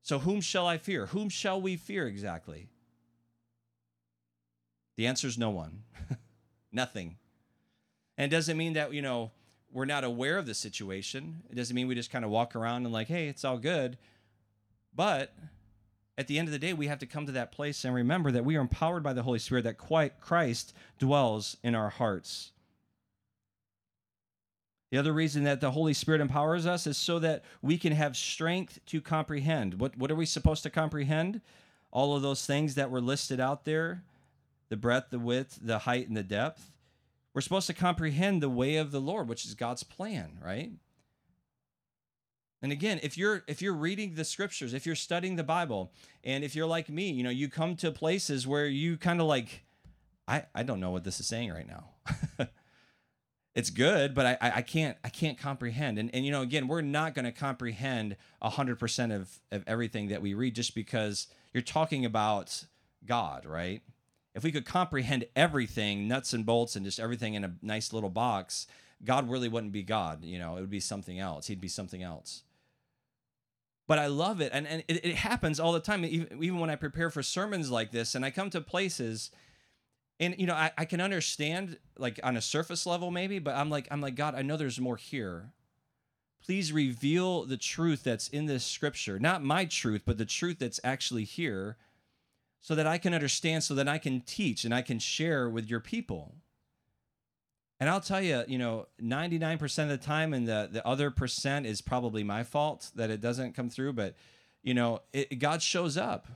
[0.01, 1.07] So, whom shall I fear?
[1.07, 2.69] Whom shall we fear exactly?
[4.95, 5.83] The answer is no one,
[6.71, 7.17] nothing.
[8.17, 9.31] And it doesn't mean that, you know,
[9.71, 11.43] we're not aware of the situation.
[11.49, 13.97] It doesn't mean we just kind of walk around and like, hey, it's all good.
[14.93, 15.33] But
[16.17, 18.31] at the end of the day, we have to come to that place and remember
[18.31, 22.51] that we are empowered by the Holy Spirit, that Christ dwells in our hearts.
[24.91, 28.17] The other reason that the Holy Spirit empowers us is so that we can have
[28.17, 29.79] strength to comprehend.
[29.79, 31.39] What, what are we supposed to comprehend?
[31.91, 34.03] All of those things that were listed out there
[34.69, 36.71] the breadth, the width, the height, and the depth.
[37.33, 40.71] We're supposed to comprehend the way of the Lord, which is God's plan, right?
[42.61, 45.91] And again, if you're if you're reading the scriptures, if you're studying the Bible,
[46.23, 49.27] and if you're like me, you know, you come to places where you kind of
[49.27, 49.63] like,
[50.27, 51.89] I, I don't know what this is saying right now.
[53.55, 55.97] it's good, but I, I can't I can't comprehend.
[55.97, 60.09] And and you know, again, we're not going to comprehend hundred percent of of everything
[60.09, 62.65] that we read just because you're talking about
[63.05, 63.81] God, right?
[64.33, 68.09] If we could comprehend everything, nuts and bolts, and just everything in a nice little
[68.09, 68.67] box,
[69.03, 70.23] God really wouldn't be God.
[70.23, 71.47] You know, it would be something else.
[71.47, 72.43] He'd be something else
[73.87, 74.51] but I love it.
[74.53, 77.69] And, and it, it happens all the time, even, even when I prepare for sermons
[77.69, 79.31] like this and I come to places
[80.21, 83.69] and you know I, I can understand like on a surface level maybe but i'm
[83.69, 85.51] like i'm like god i know there's more here
[86.45, 90.79] please reveal the truth that's in this scripture not my truth but the truth that's
[90.83, 91.75] actually here
[92.61, 95.69] so that i can understand so that i can teach and i can share with
[95.69, 96.35] your people
[97.81, 101.65] and I'll tell you, you know, 99% of the time, and the, the other percent
[101.65, 103.93] is probably my fault that it doesn't come through.
[103.93, 104.15] But,
[104.61, 106.27] you know, it, God shows up.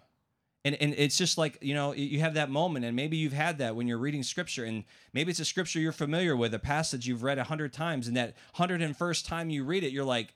[0.66, 3.60] And, and it's just like, you know, you have that moment, and maybe you've had
[3.60, 7.06] that when you're reading scripture, and maybe it's a scripture you're familiar with, a passage
[7.06, 10.04] you've read a hundred times, and that hundred and first time you read it, you're
[10.04, 10.34] like,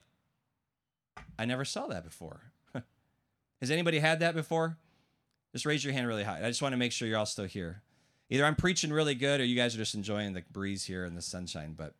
[1.36, 2.52] I never saw that before.
[3.60, 4.78] Has anybody had that before?
[5.52, 6.38] Just raise your hand really high.
[6.38, 7.82] I just want to make sure you're all still here
[8.30, 11.16] either I'm preaching really good or you guys are just enjoying the breeze here and
[11.16, 11.74] the sunshine.
[11.76, 11.94] But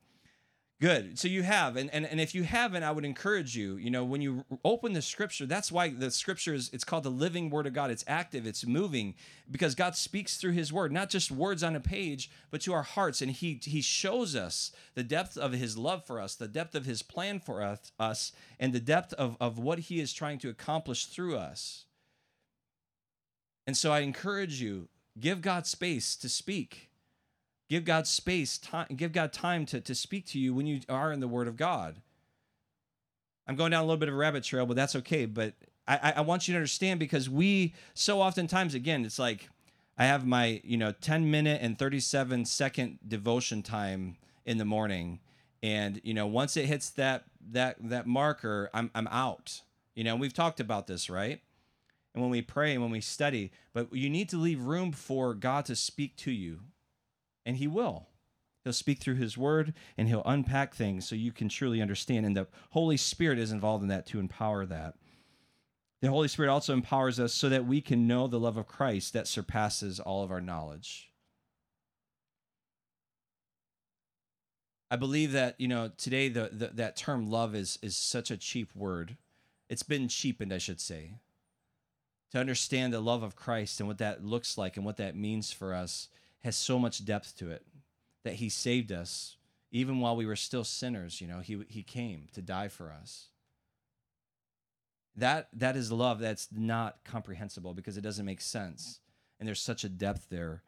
[0.80, 1.18] good.
[1.18, 4.04] So you have, and, and, and if you haven't, I would encourage you, you know,
[4.04, 7.66] when you open the scripture, that's why the scripture is, it's called the living word
[7.66, 7.90] of God.
[7.90, 9.14] It's active, it's moving
[9.50, 12.84] because God speaks through his word, not just words on a page, but to our
[12.84, 13.20] hearts.
[13.20, 16.86] And he, he shows us the depth of his love for us, the depth of
[16.86, 20.48] his plan for us, us and the depth of, of what he is trying to
[20.48, 21.84] accomplish through us.
[23.66, 26.90] And so I encourage you, Give God space to speak.
[27.68, 31.12] Give God space, time, give God time to, to speak to you when you are
[31.12, 32.00] in the Word of God.
[33.46, 35.26] I'm going down a little bit of a rabbit trail, but that's okay.
[35.26, 35.54] But
[35.86, 39.48] I, I want you to understand because we so oftentimes, again, it's like
[39.98, 45.20] I have my, you know, 10 minute and 37 second devotion time in the morning.
[45.62, 49.62] And, you know, once it hits that that that marker, I'm I'm out.
[49.94, 51.40] You know, we've talked about this, right?
[52.14, 53.52] And when we pray and when we study.
[53.72, 56.60] But you need to leave room for God to speak to you,
[57.46, 58.08] and He will.
[58.64, 62.26] He'll speak through His Word and He'll unpack things so you can truly understand.
[62.26, 64.96] And the Holy Spirit is involved in that to empower that.
[66.02, 69.12] The Holy Spirit also empowers us so that we can know the love of Christ
[69.12, 71.10] that surpasses all of our knowledge.
[74.90, 78.36] I believe that you know today the, the that term love is is such a
[78.36, 79.16] cheap word.
[79.68, 81.12] It's been cheapened, I should say
[82.30, 85.52] to understand the love of Christ and what that looks like and what that means
[85.52, 86.08] for us
[86.42, 87.66] has so much depth to it
[88.24, 89.36] that he saved us
[89.72, 93.28] even while we were still sinners you know he he came to die for us.
[95.16, 99.00] That that is love that's not comprehensible because it doesn't make sense.
[99.38, 100.62] And there's such a depth there.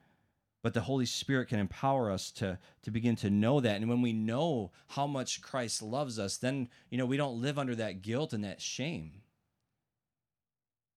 [0.63, 3.77] But the holy spirit can empower us to to begin to know that.
[3.77, 7.59] And when we know how much christ loves us then you know we don't live
[7.59, 9.22] under that guilt and that shame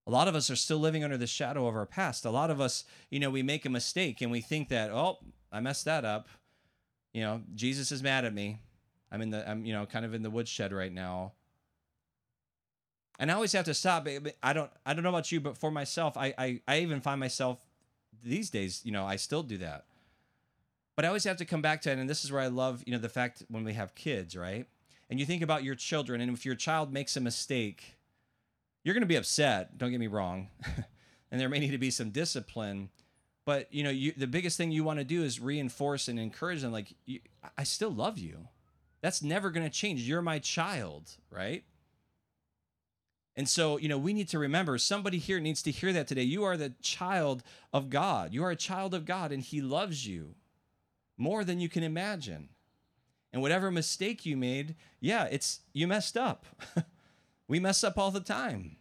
[0.08, 2.26] a lot of us are still living under the shadow of our past.
[2.26, 5.18] A lot of us, you know, we make a mistake and we think that, oh,
[5.52, 6.28] I messed that up.
[7.14, 8.60] You know, Jesus is mad at me.
[9.12, 11.34] I'm in the, I'm, you know, kind of in the woodshed right now.
[13.18, 14.08] And I always have to stop.
[14.44, 17.20] I don't, I don't know about you, but for myself, I, I, I even find
[17.20, 17.60] myself
[18.24, 19.86] these days, you know, I still do that.
[20.96, 22.84] But I always have to come back to it, and this is where I love,
[22.86, 24.66] you know, the fact when we have kids, right?
[25.10, 27.95] And you think about your children, and if your child makes a mistake,
[28.86, 29.78] you're going to be upset.
[29.80, 30.48] Don't get me wrong,
[31.32, 32.90] and there may need to be some discipline.
[33.44, 36.62] But you know, you, the biggest thing you want to do is reinforce and encourage
[36.62, 36.72] them.
[36.72, 37.20] Like, you,
[37.58, 38.48] I still love you.
[39.02, 40.02] That's never going to change.
[40.02, 41.64] You're my child, right?
[43.36, 46.24] And so, you know, we need to remember somebody here needs to hear that today.
[46.24, 47.44] You are the child
[47.74, 48.34] of God.
[48.34, 50.36] You are a child of God, and He loves you
[51.18, 52.50] more than you can imagine.
[53.34, 56.46] And whatever mistake you made, yeah, it's you messed up.
[57.48, 58.78] we mess up all the time.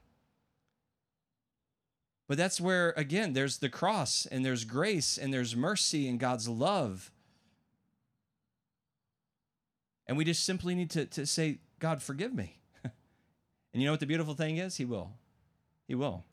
[2.27, 6.49] But that's where, again, there's the cross and there's grace and there's mercy and God's
[6.49, 7.11] love.
[10.07, 12.57] And we just simply need to, to say, God, forgive me.
[12.85, 12.93] and
[13.73, 14.77] you know what the beautiful thing is?
[14.77, 15.13] He will.
[15.87, 16.25] He will.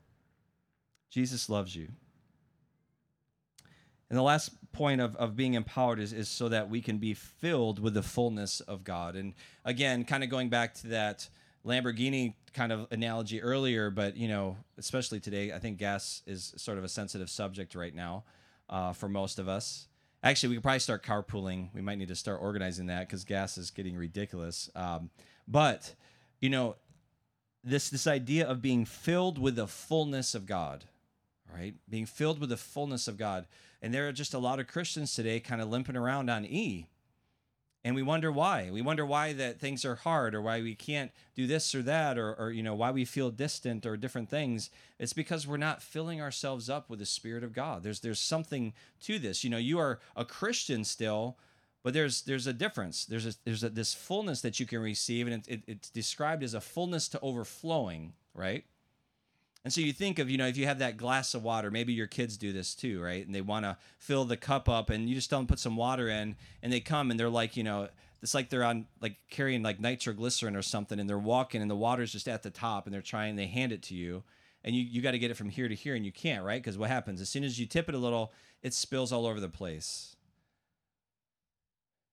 [1.10, 1.88] Jesus loves you.
[4.08, 7.14] And the last point of, of being empowered is, is so that we can be
[7.14, 9.16] filled with the fullness of God.
[9.16, 11.28] And again, kind of going back to that
[11.64, 16.78] Lamborghini kind of analogy earlier, but you know, especially today, I think gas is sort
[16.78, 18.24] of a sensitive subject right now
[18.68, 19.86] uh, for most of us.
[20.24, 21.68] Actually, we could probably start carpooling.
[21.74, 24.70] We might need to start organizing that because gas is getting ridiculous.
[24.74, 25.10] Um,
[25.48, 25.94] but
[26.40, 26.76] you know,
[27.64, 30.84] this this idea of being filled with the fullness of God,
[31.52, 31.74] right?
[31.88, 33.46] Being filled with the fullness of God.
[33.80, 36.86] And there are just a lot of Christians today kind of limping around on E.
[37.84, 38.70] And we wonder why.
[38.70, 42.16] We wonder why that things are hard or why we can't do this or that
[42.16, 44.70] or, or you know why we feel distant or different things.
[45.00, 47.82] It's because we're not filling ourselves up with the Spirit of God.
[47.82, 49.42] There's there's something to this.
[49.42, 51.38] You know, you are a Christian still,
[51.82, 53.04] but there's there's a difference.
[53.04, 56.44] There's a, there's a, this fullness that you can receive, and it, it, it's described
[56.44, 58.64] as a fullness to overflowing, right?
[59.64, 61.92] And so you think of, you know, if you have that glass of water, maybe
[61.92, 63.24] your kids do this too, right?
[63.24, 65.76] And they want to fill the cup up and you just tell them put some
[65.76, 67.88] water in and they come and they're like, you know,
[68.22, 71.76] it's like they're on like carrying like nitroglycerin or something and they're walking and the
[71.76, 74.24] water's just at the top and they're trying, they hand it to you
[74.64, 76.60] and you, you got to get it from here to here and you can't, right?
[76.60, 77.20] Because what happens?
[77.20, 80.16] As soon as you tip it a little, it spills all over the place.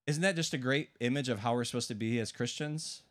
[0.06, 3.02] Isn't that just a great image of how we're supposed to be as Christians?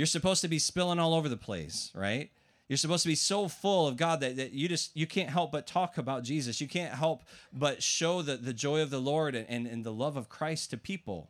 [0.00, 2.30] You're supposed to be spilling all over the place, right?
[2.68, 5.52] You're supposed to be so full of God that, that you just you can't help
[5.52, 6.58] but talk about Jesus.
[6.58, 9.92] You can't help but show the, the joy of the Lord and, and, and the
[9.92, 11.28] love of Christ to people.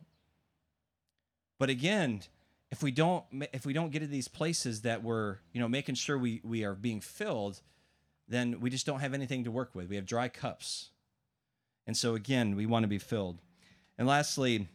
[1.59, 2.21] But again,
[2.71, 5.95] if we don't if we don't get to these places that we're you know making
[5.95, 7.59] sure we we are being filled,
[8.29, 9.89] then we just don't have anything to work with.
[9.89, 10.91] We have dry cups.
[11.85, 13.39] And so again, we want to be filled.
[13.97, 14.69] And lastly,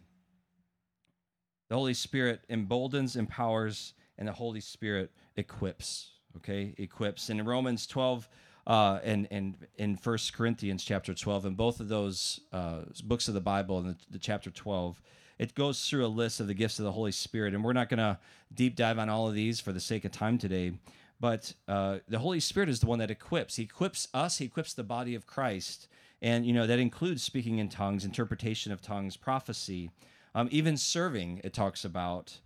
[1.68, 6.10] the Holy Spirit emboldens, empowers, and the Holy Spirit equips.
[6.36, 7.30] Okay, equips.
[7.30, 8.28] And in Romans 12
[8.66, 13.34] uh, and, and in First Corinthians chapter 12, and both of those uh, books of
[13.34, 15.00] the Bible, in the, the chapter 12,
[15.38, 17.54] it goes through a list of the gifts of the Holy Spirit.
[17.54, 18.18] And we're not going to
[18.54, 20.72] deep dive on all of these for the sake of time today.
[21.20, 23.56] But uh, the Holy Spirit is the one that equips.
[23.56, 25.88] He equips us, He equips the body of Christ.
[26.22, 29.90] And, you know, that includes speaking in tongues, interpretation of tongues, prophecy,
[30.36, 32.40] um, even serving, it talks about,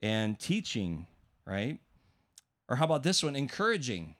[0.00, 1.08] and teaching,
[1.44, 1.80] right?
[2.68, 3.34] Or how about this one?
[3.34, 4.14] Encouraging.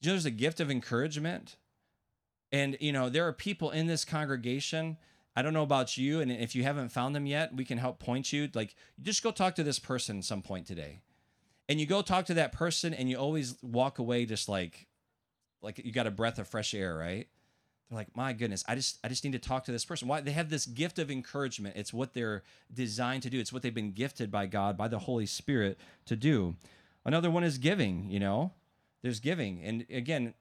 [0.00, 1.56] You know, there's a gift of encouragement.
[2.50, 4.96] And, you know, there are people in this congregation.
[5.36, 6.20] I don't know about you.
[6.22, 8.48] And if you haven't found them yet, we can help point you.
[8.54, 11.02] Like, just go talk to this person some point today.
[11.68, 14.86] And you go talk to that person and you always walk away just like,
[15.60, 17.28] like you got a breath of fresh air, right?
[17.88, 20.08] They're like my goodness i just i just need to talk to this person.
[20.08, 21.76] Why they have this gift of encouragement.
[21.76, 23.38] It's what they're designed to do.
[23.38, 26.56] It's what they've been gifted by god by the holy spirit to do.
[27.04, 28.52] Another one is giving you know?
[29.02, 29.62] There's giving.
[29.62, 30.34] And again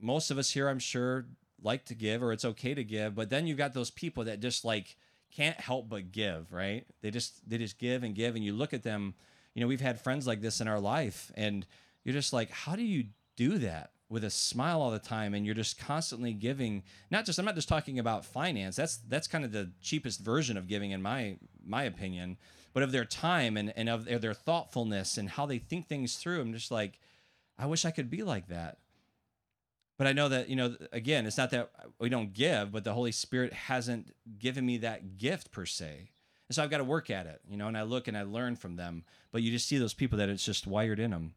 [0.00, 1.26] most of us here i'm sure
[1.62, 4.40] like to give or it's okay to give but then you've got those people that
[4.40, 4.96] just like
[5.34, 6.86] can't help but give right?
[7.00, 9.14] They just they just give and give and you look at them.
[9.54, 11.66] You know we've had friends like this in our life and
[12.04, 15.46] you're just like how do you do that with a smile all the time and
[15.46, 19.42] you're just constantly giving not just i'm not just talking about finance that's that's kind
[19.42, 22.36] of the cheapest version of giving in my my opinion
[22.74, 26.16] but of their time and, and of their, their thoughtfulness and how they think things
[26.16, 27.00] through i'm just like
[27.58, 28.78] i wish i could be like that.
[29.98, 32.92] But i know that you know again it's not that we don't give but the
[32.92, 36.10] holy spirit hasn't given me that gift per se.
[36.48, 38.22] And so i've got to work at it you know and i look and i
[38.22, 41.34] learn from them but you just see those people that it's just wired in them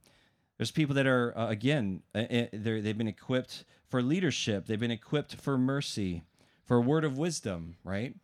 [0.57, 4.65] there's people that are uh, again uh, uh they've been equipped for leadership.
[4.65, 6.23] They've been equipped for mercy,
[6.65, 8.15] for a word of wisdom, right?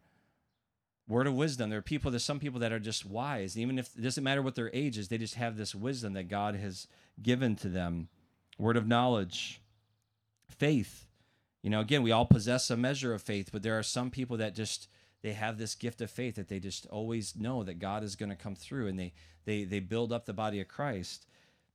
[1.08, 1.70] Word of wisdom.
[1.70, 2.12] There are people.
[2.12, 4.98] There's some people that are just wise, even if it doesn't matter what their age
[4.98, 5.08] is.
[5.08, 6.88] They just have this wisdom that God has
[7.22, 8.08] given to them.
[8.58, 9.62] Word of knowledge,
[10.50, 11.08] faith.
[11.64, 14.38] You know, again, we all possess a measure of faith, but there are some people
[14.38, 14.88] that just
[15.22, 18.30] they have this gift of faith that they just always know that God is going
[18.30, 19.14] to come through and they
[19.46, 21.28] they they build up the body of Christ.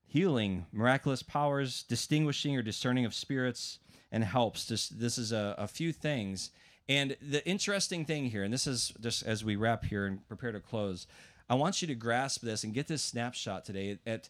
[0.07, 3.79] Healing, miraculous powers, distinguishing or discerning of spirits
[4.13, 4.67] and helps.
[4.67, 6.51] Just this is a, a few things.
[6.89, 10.53] And the interesting thing here, and this is just as we wrap here and prepare
[10.53, 11.07] to close,
[11.49, 14.29] I want you to grasp this and get this snapshot today at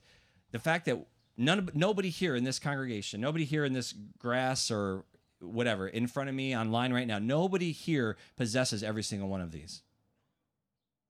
[0.52, 0.98] the fact that
[1.36, 5.04] none nobody here in this congregation, nobody here in this grass or
[5.40, 9.52] whatever in front of me online right now, nobody here possesses every single one of
[9.52, 9.82] these.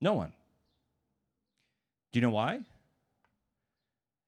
[0.00, 0.32] No one.
[2.12, 2.60] Do you know why?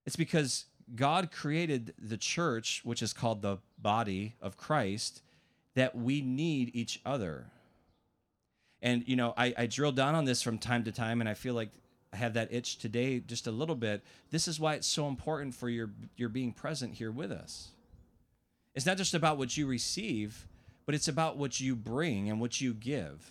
[0.08, 5.20] It's because God created the church, which is called the body of Christ,
[5.74, 7.48] that we need each other.
[8.80, 11.34] And, you know, I, I drill down on this from time to time, and I
[11.34, 11.68] feel like
[12.10, 14.02] I have that itch today just a little bit.
[14.30, 17.72] This is why it's so important for your, your being present here with us.
[18.74, 20.46] It's not just about what you receive,
[20.86, 23.30] but it's about what you bring and what you give.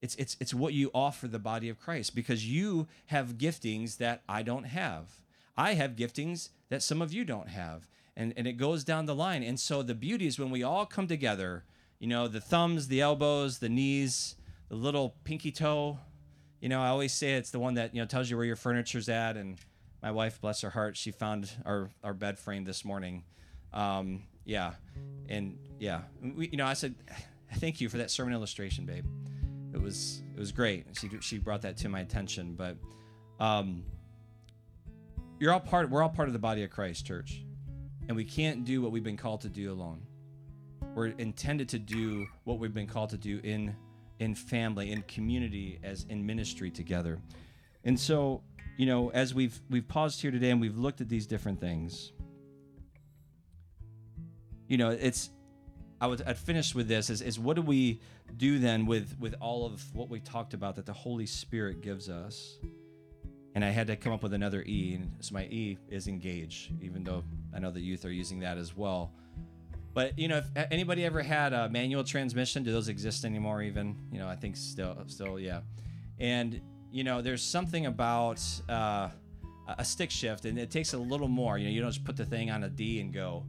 [0.00, 4.22] It's, it's, it's what you offer the body of Christ because you have giftings that
[4.28, 5.20] I don't have.
[5.56, 7.88] I have giftings that some of you don't have.
[8.16, 9.42] And, and it goes down the line.
[9.42, 11.64] And so the beauty is when we all come together,
[11.98, 14.36] you know, the thumbs, the elbows, the knees,
[14.68, 15.98] the little pinky toe.
[16.60, 18.56] You know, I always say it's the one that, you know, tells you where your
[18.56, 19.36] furniture's at.
[19.36, 19.58] And
[20.02, 23.24] my wife, bless her heart, she found our, our bed frame this morning.
[23.72, 24.74] Um, yeah.
[25.28, 26.94] And yeah, we, you know, I said,
[27.56, 29.04] thank you for that sermon illustration, babe.
[29.72, 30.86] It was, it was great.
[30.92, 32.76] She, she brought that to my attention, but,
[33.40, 33.84] um,
[35.38, 37.44] you're all part we're all part of the body of Christ, church.
[38.08, 40.00] And we can't do what we've been called to do alone.
[40.94, 43.76] We're intended to do what we've been called to do in
[44.18, 47.20] in family, in community, as in ministry together.
[47.84, 48.42] And so,
[48.76, 52.12] you know, as we've we've paused here today and we've looked at these different things,
[54.66, 55.30] you know, it's
[56.00, 58.00] I would I'd finish with this is, is what do we
[58.36, 62.08] do then with with all of what we talked about that the Holy Spirit gives
[62.08, 62.58] us?
[63.58, 64.94] and I had to come up with another E.
[64.94, 68.56] And so my E is engage, even though I know the youth are using that
[68.56, 69.12] as well.
[69.94, 73.62] But you know, if anybody ever had a manual transmission, do those exist anymore?
[73.62, 75.62] Even you know, I think still, still, yeah.
[76.20, 76.60] And
[76.92, 79.08] you know, there's something about uh,
[79.76, 81.58] a stick shift, and it takes a little more.
[81.58, 83.44] You know, you don't just put the thing on a D and go.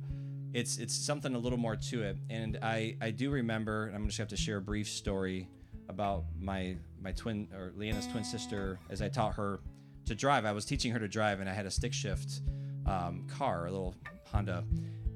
[0.54, 2.18] It's it's something a little more to it.
[2.30, 5.48] And I I do remember, and I'm just have to share a brief story
[5.88, 9.60] about my my twin or Leanna's twin sister as I taught her
[10.06, 10.46] to drive.
[10.46, 12.42] I was teaching her to drive, and I had a stick shift
[12.86, 13.96] um, car, a little
[14.32, 14.64] Honda,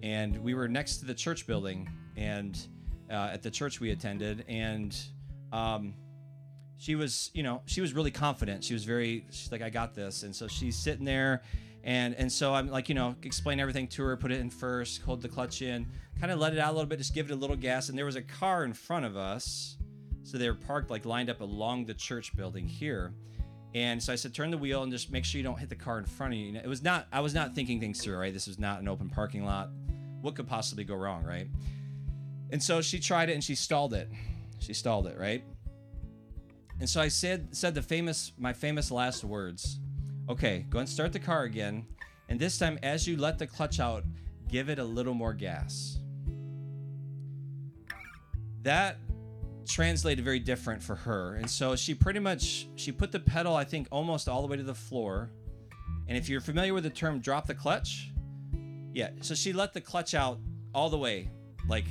[0.01, 2.59] and we were next to the church building, and
[3.09, 4.95] uh, at the church we attended, and
[5.51, 5.93] um,
[6.77, 8.63] she was, you know, she was really confident.
[8.63, 11.41] She was very, she's like, I got this, and so she's sitting there.
[11.83, 15.01] And, and so I'm like, you know, explain everything to her, put it in first,
[15.01, 15.85] hold the clutch in,
[16.19, 17.89] kind of let it out a little bit, just give it a little gas.
[17.89, 19.77] And there was a car in front of us.
[20.23, 23.13] So they were parked like lined up along the church building here.
[23.75, 25.75] And so I said, turn the wheel and just make sure you don't hit the
[25.75, 26.55] car in front of you.
[26.55, 28.33] It was not, I was not thinking things through, right?
[28.33, 29.69] This was not an open parking lot.
[30.21, 31.47] What could possibly go wrong, right?
[32.51, 34.09] And so she tried it and she stalled it.
[34.59, 35.43] She stalled it, right?
[36.79, 39.79] And so I said, said the famous, my famous last words.
[40.29, 41.85] Okay, go and start the car again.
[42.29, 44.03] And this time, as you let the clutch out,
[44.47, 45.99] give it a little more gas.
[48.61, 48.97] That
[49.67, 51.35] translated very different for her.
[51.35, 54.57] And so she pretty much she put the pedal I think almost all the way
[54.57, 55.29] to the floor.
[56.07, 58.11] And if you're familiar with the term drop the clutch,
[58.93, 60.39] yeah, so she let the clutch out
[60.73, 61.29] all the way
[61.67, 61.85] like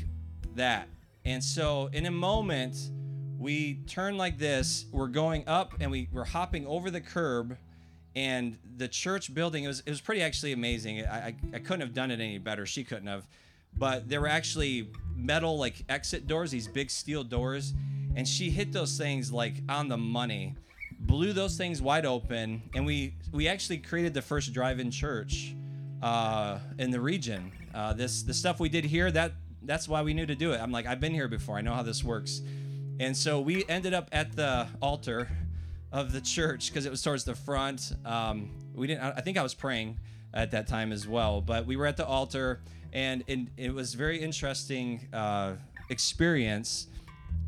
[0.55, 0.89] that.
[1.24, 2.76] And so in a moment
[3.39, 7.57] we turn like this, we're going up and we we're hopping over the curb
[8.15, 11.05] and the church building it was it was pretty actually amazing.
[11.07, 12.67] I, I, I couldn't have done it any better.
[12.67, 13.27] She couldn't have
[13.77, 17.73] but there were actually metal like exit doors, these big steel doors,
[18.15, 20.55] and she hit those things like on the money,
[21.01, 25.55] blew those things wide open, and we we actually created the first drive-in church
[26.03, 27.53] uh, in the region.
[27.75, 29.33] Uh, this the stuff we did here that
[29.63, 30.61] that's why we knew to do it.
[30.61, 32.43] I'm like I've been here before, I know how this works,
[33.01, 35.29] and so we ended up at the altar
[35.93, 37.93] of the church because it was towards the front.
[38.05, 39.03] Um, we didn't.
[39.03, 39.99] I think I was praying
[40.34, 42.61] at that time as well, but we were at the altar
[42.93, 43.24] and,
[43.57, 45.55] it was very interesting uh,
[45.88, 46.88] experience.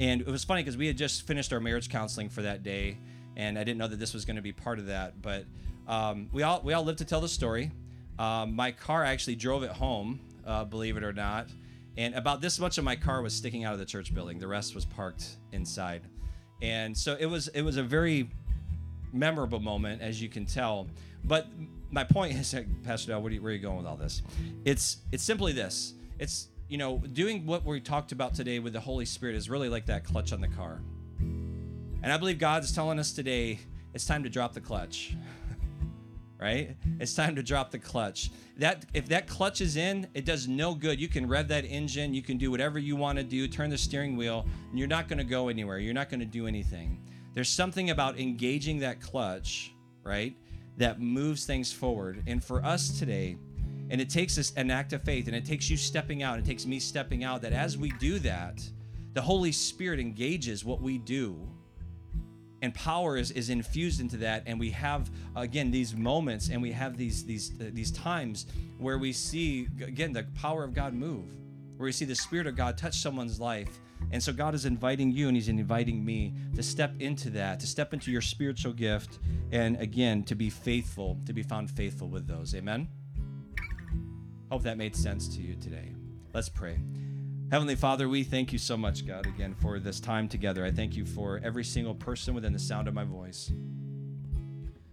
[0.01, 2.99] And it was funny because we had just finished our marriage counseling for that day,
[3.37, 5.23] and I didn't know that this was going to be part of that.
[5.23, 5.45] But
[5.87, 7.71] um, we all we all lived to tell the story.
[8.19, 11.49] Um, my car actually drove it home, uh, believe it or not,
[11.97, 14.39] and about this much of my car was sticking out of the church building.
[14.39, 16.03] The rest was parked inside,
[16.63, 18.31] and so it was it was a very
[19.13, 20.89] memorable moment, as you can tell.
[21.25, 21.47] But
[21.91, 24.23] my point is, Pastor Dell, where, you, where are you going with all this?
[24.65, 25.95] It's it's simply this.
[26.19, 29.69] It's you know, doing what we talked about today with the Holy Spirit is really
[29.69, 30.81] like that clutch on the car.
[31.21, 33.61] And I believe God's telling us today
[33.93, 35.15] it's time to drop the clutch.
[36.45, 36.77] Right?
[37.01, 38.31] It's time to drop the clutch.
[38.59, 41.01] That if that clutch is in, it does no good.
[41.01, 43.79] You can rev that engine, you can do whatever you want to do, turn the
[43.79, 45.79] steering wheel, and you're not going to go anywhere.
[45.79, 47.01] You're not going to do anything.
[47.33, 49.73] There's something about engaging that clutch,
[50.03, 50.37] right?
[50.77, 52.23] That moves things forward.
[52.27, 53.39] And for us today,
[53.89, 56.45] and it takes us an act of faith, and it takes you stepping out, it
[56.45, 58.63] takes me stepping out, that as we do that,
[59.15, 61.41] the Holy Spirit engages what we do.
[62.65, 66.73] And power is, is infused into that, and we have again these moments, and we
[66.73, 68.47] have these these uh, these times
[68.79, 71.27] where we see again the power of God move,
[71.77, 75.13] where we see the Spirit of God touch someone's life, and so God is inviting
[75.13, 79.19] you and He's inviting me to step into that, to step into your spiritual gift,
[79.53, 82.55] and again, to be faithful, to be found faithful with those.
[82.55, 82.89] Amen.
[84.51, 85.93] Hope that made sense to you today.
[86.33, 86.79] Let's pray.
[87.55, 90.65] Heavenly Father, we thank you so much, God, again, for this time together.
[90.65, 93.53] I thank you for every single person within the sound of my voice.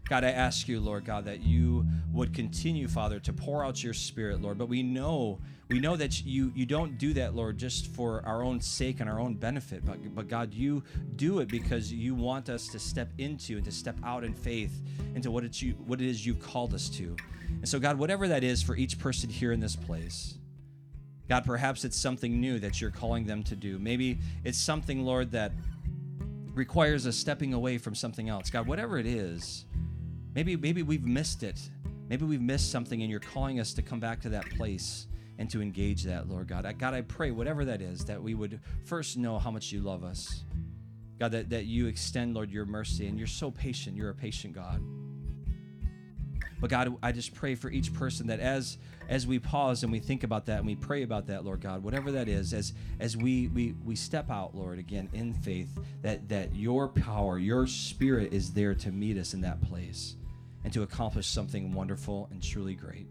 [0.08, 3.96] God, I ask you, Lord God, that you would continue, Father, to pour out your
[3.96, 4.60] spirit, Lord.
[4.60, 5.40] But we know,
[5.70, 9.10] we know that you you don't do that, Lord, just for our own sake and
[9.10, 9.84] our own benefit.
[9.84, 10.84] But but God, you
[11.16, 14.84] do it because you want us to step into and to step out in faith
[15.16, 17.16] into what it's you what it is you called us to.
[17.50, 20.36] And so, God, whatever that is for each person here in this place,
[21.32, 23.80] God, perhaps it's something new that you're calling them to do.
[23.80, 25.54] Maybe it's something, Lord, that
[26.54, 28.50] requires us stepping away from something else.
[28.50, 29.64] God, whatever it is,
[30.36, 31.58] maybe maybe we've missed it.
[32.10, 35.08] Maybe we've missed something and you're calling us to come back to that place
[35.38, 36.66] and to engage that, Lord God.
[36.78, 40.04] God, I pray, whatever that is, that we would first know how much you love
[40.04, 40.44] us.
[41.18, 43.96] God, that, that you extend, Lord, your mercy, and you're so patient.
[43.96, 44.82] You're a patient God.
[46.62, 48.78] But God, I just pray for each person that as
[49.10, 51.84] as we pause and we think about that and we pray about that, Lord God,
[51.84, 56.30] whatever that is, as as we we we step out, Lord, again in faith, that
[56.30, 60.16] that your power, your spirit is there to meet us in that place
[60.64, 63.10] and to accomplish something wonderful and truly great.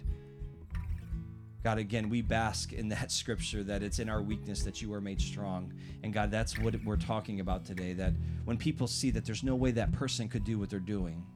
[1.65, 5.01] God, again, we bask in that scripture that it's in our weakness that you are
[5.01, 5.73] made strong.
[6.05, 7.95] And God, that's what we're talking about today.
[7.95, 8.13] That
[8.45, 11.27] when people see that there's no way that person could do what they're doing,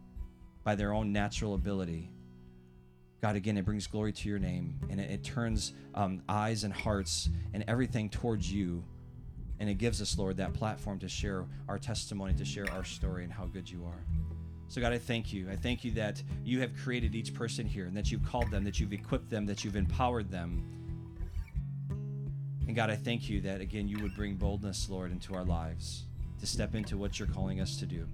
[0.65, 2.11] by their own natural ability.
[3.21, 6.75] God, again, it brings glory to your name and it, it turns um, eyes and
[6.75, 8.83] hearts and everything towards you.
[9.61, 13.25] And it gives us, Lord, that platform to share our testimony, to share our story
[13.25, 14.05] and how good you are.
[14.69, 15.49] So, God, I thank you.
[15.51, 18.65] I thank you that you have created each person here and that you've called them,
[18.65, 20.65] that you've equipped them, that you've empowered them.
[22.67, 26.05] And God, I thank you that, again, you would bring boldness, Lord, into our lives
[26.41, 28.09] to step into what you're calling us to do.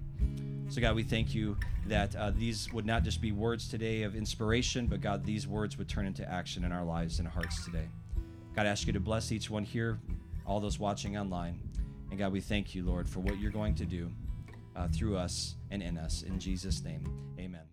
[0.71, 1.57] So, God, we thank you
[1.87, 5.77] that uh, these would not just be words today of inspiration, but God, these words
[5.77, 7.89] would turn into action in our lives and hearts today.
[8.55, 9.99] God, I ask you to bless each one here,
[10.45, 11.59] all those watching online.
[12.09, 14.13] And God, we thank you, Lord, for what you're going to do
[14.77, 16.21] uh, through us and in us.
[16.21, 17.03] In Jesus' name,
[17.37, 17.70] amen.